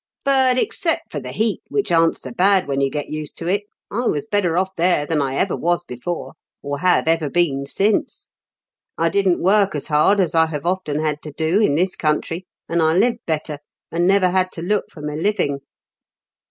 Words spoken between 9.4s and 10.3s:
work as hard